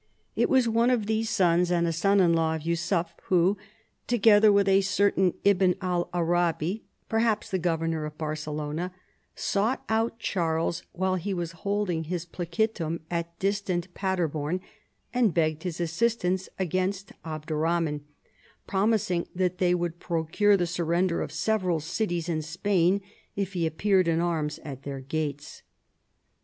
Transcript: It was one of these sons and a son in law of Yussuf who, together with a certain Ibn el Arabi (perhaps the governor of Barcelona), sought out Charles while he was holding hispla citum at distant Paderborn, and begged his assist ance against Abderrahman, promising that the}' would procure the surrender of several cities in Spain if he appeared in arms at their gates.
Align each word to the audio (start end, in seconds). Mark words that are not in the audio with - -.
It 0.35 0.49
was 0.49 0.67
one 0.67 0.89
of 0.89 1.05
these 1.05 1.29
sons 1.29 1.69
and 1.69 1.85
a 1.85 1.93
son 1.93 2.19
in 2.19 2.33
law 2.33 2.55
of 2.55 2.63
Yussuf 2.63 3.13
who, 3.25 3.55
together 4.07 4.51
with 4.51 4.67
a 4.67 4.81
certain 4.81 5.35
Ibn 5.43 5.75
el 5.79 6.09
Arabi 6.11 6.85
(perhaps 7.07 7.51
the 7.51 7.59
governor 7.59 8.05
of 8.05 8.17
Barcelona), 8.17 8.91
sought 9.35 9.83
out 9.89 10.17
Charles 10.17 10.81
while 10.91 11.17
he 11.17 11.35
was 11.35 11.51
holding 11.51 12.05
hispla 12.05 12.47
citum 12.47 13.01
at 13.11 13.37
distant 13.37 13.93
Paderborn, 13.93 14.59
and 15.13 15.35
begged 15.35 15.61
his 15.61 15.79
assist 15.79 16.23
ance 16.25 16.49
against 16.57 17.11
Abderrahman, 17.23 18.01
promising 18.65 19.27
that 19.35 19.59
the}' 19.59 19.75
would 19.75 19.99
procure 19.99 20.57
the 20.57 20.65
surrender 20.65 21.21
of 21.21 21.31
several 21.31 21.79
cities 21.79 22.27
in 22.27 22.41
Spain 22.41 23.01
if 23.35 23.53
he 23.53 23.67
appeared 23.67 24.07
in 24.07 24.19
arms 24.19 24.57
at 24.65 24.81
their 24.81 24.99
gates. 25.01 25.61